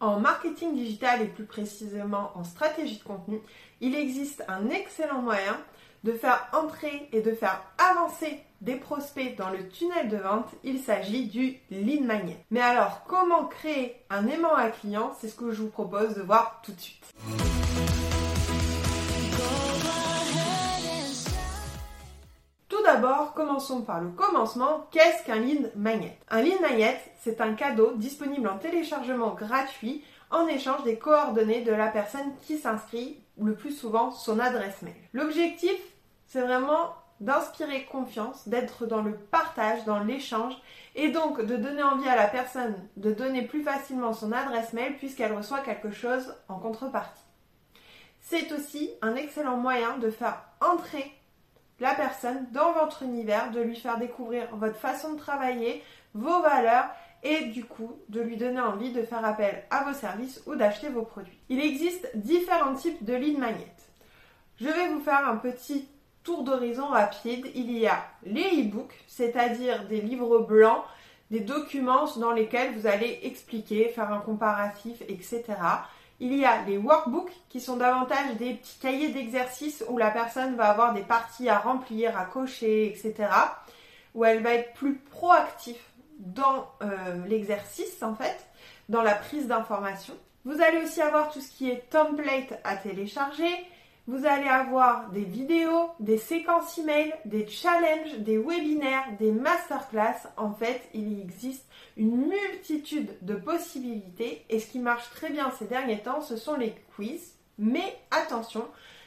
[0.00, 3.38] En marketing digital et plus précisément en stratégie de contenu,
[3.82, 5.60] il existe un excellent moyen
[6.04, 10.78] de faire entrer et de faire avancer des prospects dans le tunnel de vente, il
[10.78, 12.42] s'agit du lead magnet.
[12.50, 15.14] Mais alors, comment créer un aimant à client?
[15.20, 17.04] C'est ce que je vous propose de voir tout de suite.
[22.92, 24.86] D'abord, commençons par le commencement.
[24.90, 26.18] Qu'est-ce qu'un lead magnet?
[26.28, 31.72] Un lead magnet, c'est un cadeau disponible en téléchargement gratuit en échange des coordonnées de
[31.72, 34.94] la personne qui s'inscrit, le plus souvent son adresse mail.
[35.12, 35.78] L'objectif,
[36.26, 40.54] c'est vraiment d'inspirer confiance, d'être dans le partage, dans l'échange,
[40.96, 44.96] et donc de donner envie à la personne de donner plus facilement son adresse mail
[44.96, 47.22] puisqu'elle reçoit quelque chose en contrepartie.
[48.20, 51.19] C'est aussi un excellent moyen de faire entrer
[51.80, 55.82] la personne dans votre univers, de lui faire découvrir votre façon de travailler,
[56.14, 56.90] vos valeurs
[57.22, 60.88] et du coup de lui donner envie de faire appel à vos services ou d'acheter
[60.88, 61.38] vos produits.
[61.48, 63.72] Il existe différents types de lead magnet.
[64.60, 65.88] Je vais vous faire un petit
[66.22, 67.46] tour d'horizon rapide.
[67.54, 70.82] Il y a les e-books, c'est-à-dire des livres blancs,
[71.30, 75.44] des documents dans lesquels vous allez expliquer, faire un comparatif, etc.
[76.20, 80.54] Il y a les workbooks qui sont davantage des petits cahiers d'exercices où la personne
[80.54, 83.30] va avoir des parties à remplir, à cocher, etc.
[84.14, 85.80] Où elle va être plus proactive
[86.18, 88.46] dans euh, l'exercice en fait,
[88.90, 90.14] dans la prise d'information.
[90.44, 93.50] Vous allez aussi avoir tout ce qui est template à télécharger.
[94.06, 100.28] Vous allez avoir des vidéos, des séquences email, des challenges, des webinaires, des masterclass.
[100.36, 102.19] En fait, il existe une
[103.22, 107.34] de possibilités et ce qui marche très bien ces derniers temps, ce sont les quiz.
[107.58, 108.66] Mais attention,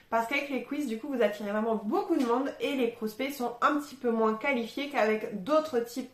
[0.10, 3.34] parce qu'avec les quiz, du coup, vous attirez vraiment beaucoup de monde et les prospects
[3.34, 6.12] sont un petit peu moins qualifiés qu'avec d'autres types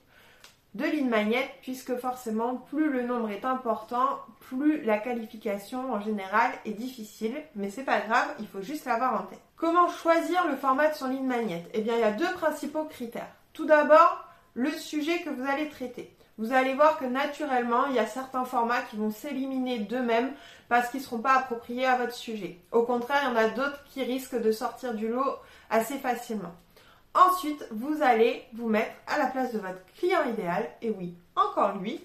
[0.75, 6.51] de ligne magnète puisque forcément plus le nombre est important, plus la qualification en général
[6.65, 9.41] est difficile, mais c'est pas grave, il faut juste l'avoir en tête.
[9.55, 12.85] Comment choisir le format de son ligne magnète Eh bien, il y a deux principaux
[12.85, 13.35] critères.
[13.51, 14.28] Tout d'abord,
[14.59, 16.13] le sujet que vous allez traiter.
[16.37, 20.33] Vous allez voir que naturellement, il y a certains formats qui vont s'éliminer d'eux-mêmes
[20.67, 22.57] parce qu'ils ne seront pas appropriés à votre sujet.
[22.73, 25.37] Au contraire, il y en a d'autres qui risquent de sortir du lot
[25.69, 26.53] assez facilement.
[27.13, 31.77] Ensuite, vous allez vous mettre à la place de votre client idéal, et oui, encore
[31.77, 32.01] lui,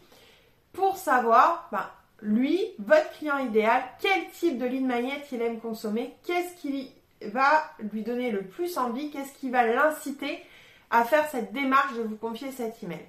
[0.73, 1.87] pour savoir, ben,
[2.23, 6.93] lui, votre client idéal, quel type de ligne magnet il aime consommer, qu'est-ce qui
[7.33, 10.41] va lui donner le plus envie, qu'est-ce qui va l'inciter
[10.91, 13.05] à faire cette démarche de vous confier cet email.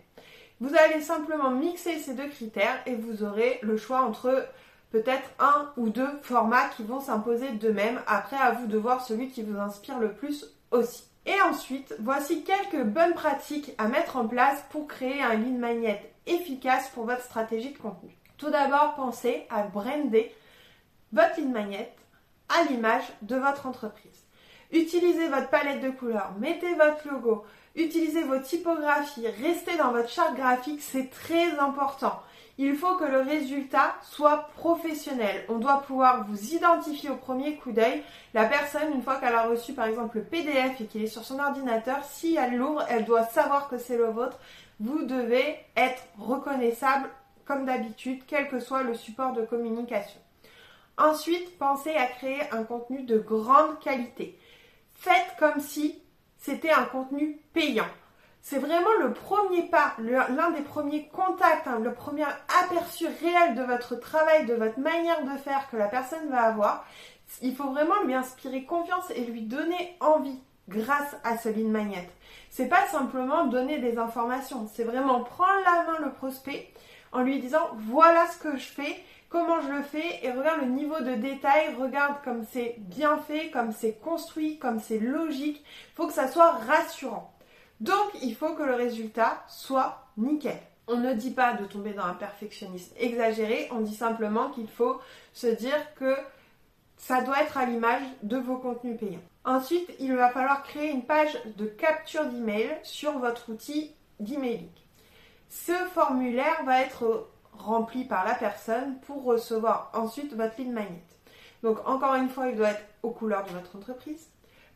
[0.61, 4.47] Vous allez simplement mixer ces deux critères et vous aurez le choix entre
[4.91, 8.01] peut-être un ou deux formats qui vont s'imposer d'eux-mêmes.
[8.07, 11.03] Après, à vous de voir celui qui vous inspire le plus aussi.
[11.25, 16.13] Et ensuite, voici quelques bonnes pratiques à mettre en place pour créer un lead magnet
[16.27, 18.15] efficace pour votre stratégie de contenu.
[18.37, 20.33] Tout d'abord, pensez à brander
[21.11, 21.93] votre lead magnet
[22.47, 24.23] à l'image de votre entreprise.
[24.71, 30.35] Utilisez votre palette de couleurs, mettez votre logo, utilisez vos typographies, restez dans votre charte
[30.35, 32.21] graphique, c'est très important
[32.57, 35.43] il faut que le résultat soit professionnel.
[35.49, 38.01] On doit pouvoir vous identifier au premier coup d'œil.
[38.33, 41.25] La personne, une fois qu'elle a reçu par exemple le PDF et qu'il est sur
[41.25, 44.39] son ordinateur, si elle l'ouvre, elle doit savoir que c'est le vôtre.
[44.79, 47.09] Vous devez être reconnaissable
[47.45, 50.19] comme d'habitude, quel que soit le support de communication.
[50.97, 54.39] Ensuite, pensez à créer un contenu de grande qualité.
[54.93, 56.01] Faites comme si
[56.45, 57.87] c'était un contenu payant.
[58.43, 62.25] C'est vraiment le premier pas, l'un des premiers contacts, hein, le premier
[62.63, 66.85] aperçu réel de votre travail, de votre manière de faire que la personne va avoir.
[67.41, 70.39] Il faut vraiment lui inspirer confiance et lui donner envie
[70.69, 72.07] grâce à ce lead magnet.
[72.51, 76.71] C'est pas simplement donner des informations, c'est vraiment prendre la main le prospect
[77.11, 79.03] en lui disant voilà ce que je fais,
[79.35, 83.49] comment je le fais et regarde le niveau de détail, regarde comme c'est bien fait,
[83.49, 85.61] comme c'est construit, comme c'est logique.
[85.61, 87.33] Il faut que ça soit rassurant.
[87.81, 90.57] Donc, il faut que le résultat soit nickel.
[90.87, 95.01] On ne dit pas de tomber dans un perfectionnisme exagéré, on dit simplement qu'il faut
[95.33, 96.15] se dire que
[96.95, 99.19] ça doit être à l'image de vos contenus payants.
[99.43, 103.91] Ensuite, il va falloir créer une page de capture d'email sur votre outil
[104.21, 104.69] d'emailing.
[105.49, 107.27] Ce formulaire va être
[107.59, 111.03] rempli par la personne pour recevoir ensuite votre lead magnet.
[111.63, 114.27] Donc encore une fois, il doit être aux couleurs de votre entreprise.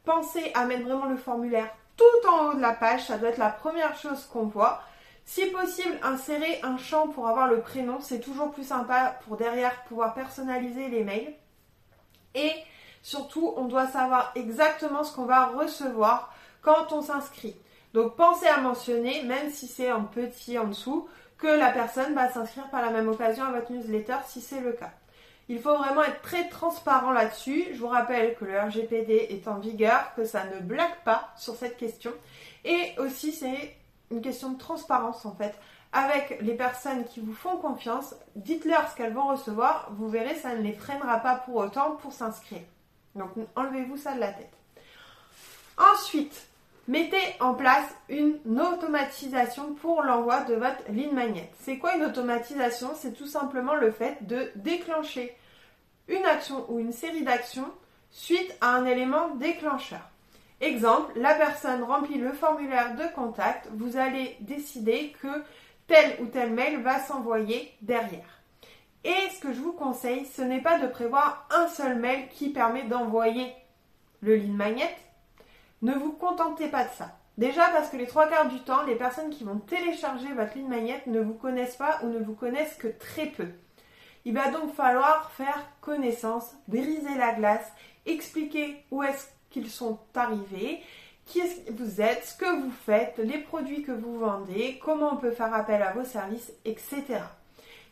[0.06, 3.38] Pensez à mettre vraiment le formulaire tout en haut de la page, ça doit être
[3.38, 4.82] la première chose qu'on voit.
[5.26, 9.84] Si possible, insérer un champ pour avoir le prénom, c'est toujours plus sympa pour derrière
[9.84, 11.34] pouvoir personnaliser les mails.
[12.34, 12.52] Et
[13.04, 17.56] surtout, on doit savoir exactement ce qu'on va recevoir quand on s'inscrit.
[17.94, 21.08] Donc pensez à mentionner, même si c'est en petit en dessous,
[21.40, 24.74] que la personne va s'inscrire par la même occasion à votre newsletter si c'est le
[24.74, 24.92] cas.
[25.48, 27.66] Il faut vraiment être très transparent là-dessus.
[27.74, 31.56] Je vous rappelle que le RGPD est en vigueur, que ça ne blague pas sur
[31.56, 32.12] cette question.
[32.66, 33.76] Et aussi, c'est
[34.12, 35.56] une question de transparence en fait.
[35.92, 39.90] Avec les personnes qui vous font confiance, dites-leur ce qu'elles vont recevoir.
[39.94, 42.62] Vous verrez, ça ne les freinera pas pour autant pour s'inscrire.
[43.16, 44.54] Donc enlevez-vous ça de la tête.
[45.78, 46.49] Ensuite,
[46.90, 51.52] mettez en place une automatisation pour l'envoi de votre ligne magnet.
[51.62, 52.90] C'est quoi une automatisation?
[52.96, 55.38] C'est tout simplement le fait de déclencher
[56.08, 57.72] une action ou une série d'actions
[58.10, 60.02] suite à un élément déclencheur.
[60.62, 65.44] Exemple, la personne remplit le formulaire de contact, vous allez décider que
[65.86, 68.42] tel ou tel mail va s'envoyer derrière.
[69.04, 72.50] Et ce que je vous conseille, ce n'est pas de prévoir un seul mail qui
[72.50, 73.54] permet d'envoyer
[74.22, 74.98] le lead magnet.
[75.82, 77.12] Ne vous contentez pas de ça.
[77.38, 80.68] Déjà parce que les trois quarts du temps, les personnes qui vont télécharger votre lead
[80.68, 83.48] magnet ne vous connaissent pas ou ne vous connaissent que très peu.
[84.26, 87.72] Il va donc falloir faire connaissance, briser la glace,
[88.06, 90.82] expliquer où est-ce qu'ils sont arrivés,
[91.26, 95.18] qui que vous êtes, ce que vous faites, les produits que vous vendez, comment on
[95.18, 97.22] peut faire appel à vos services, etc.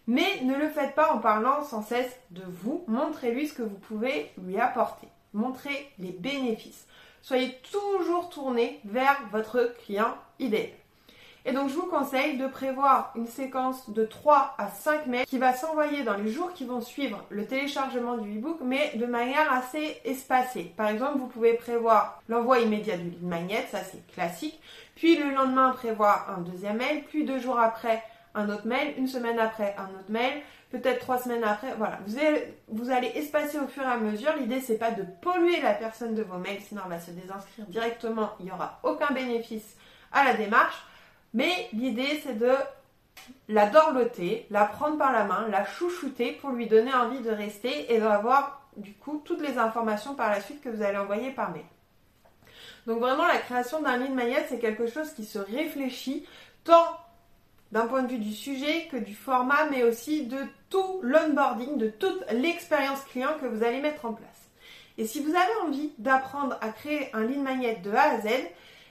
[0.07, 3.77] Mais ne le faites pas en parlant sans cesse de vous, montrez-lui ce que vous
[3.77, 6.86] pouvez lui apporter, montrez les bénéfices.
[7.27, 10.69] Soyez toujours tourné vers votre client idéal.
[11.43, 15.37] Et donc je vous conseille de prévoir une séquence de 3 à 5 mails qui
[15.37, 19.51] va s'envoyer dans les jours qui vont suivre le téléchargement du e-book, mais de manière
[19.51, 20.71] assez espacée.
[20.77, 24.61] Par exemple, vous pouvez prévoir l'envoi immédiat du lead magnet, ça c'est classique,
[24.95, 28.01] puis le lendemain prévoir un deuxième mail, puis deux jours après
[28.35, 31.99] un autre mail, une semaine après un autre mail, peut-être trois semaines après, voilà.
[32.67, 34.35] Vous allez, espacer au fur et à mesure.
[34.37, 37.65] L'idée c'est pas de polluer la personne de vos mails, sinon elle va se désinscrire
[37.67, 39.75] directement, il n'y aura aucun bénéfice
[40.11, 40.83] à la démarche.
[41.33, 42.53] Mais l'idée, c'est de
[43.49, 47.93] la dorloter, la prendre par la main, la chouchouter pour lui donner envie de rester
[47.93, 51.51] et d'avoir du coup toutes les informations par la suite que vous allez envoyer par
[51.51, 51.65] mail.
[52.85, 56.25] Donc vraiment la création d'un lead magnet c'est quelque chose qui se réfléchit
[56.63, 56.97] tant
[57.71, 60.37] d'un point de vue du sujet que du format mais aussi de
[60.69, 64.49] tout l'onboarding, de toute l'expérience client que vous allez mettre en place.
[64.97, 68.27] Et si vous avez envie d'apprendre à créer un lead magnet de A à Z,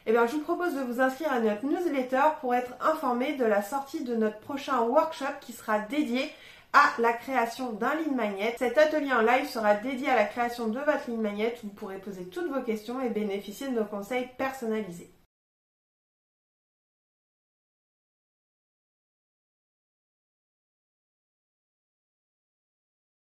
[0.08, 3.44] eh bien, je vous propose de vous inscrire à notre newsletter pour être informé de
[3.44, 6.30] la sortie de notre prochain workshop qui sera dédié
[6.72, 8.54] à la création d'un lead magnet.
[8.56, 11.72] Cet atelier en live sera dédié à la création de votre lead magnet où vous
[11.72, 15.10] pourrez poser toutes vos questions et bénéficier de nos conseils personnalisés.